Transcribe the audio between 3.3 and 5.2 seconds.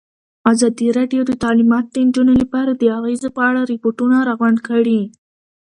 په اړه ریپوټونه راغونډ کړي.